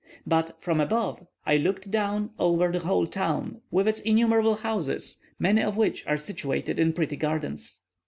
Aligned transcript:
But, 0.25 0.59
from 0.59 0.81
above, 0.81 1.27
I 1.45 1.57
looked 1.57 1.91
down 1.91 2.31
over 2.39 2.71
the 2.71 2.79
whole 2.79 3.05
town, 3.05 3.61
with 3.69 3.87
its 3.87 3.99
innumerable 3.99 4.55
houses, 4.55 5.17
many 5.37 5.61
of 5.61 5.77
which 5.77 6.07
are 6.07 6.17
situated 6.17 6.79
in 6.79 6.93
pretty 6.93 7.17
gardens. 7.17 7.81